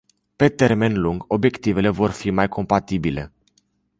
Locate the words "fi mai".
2.21-2.47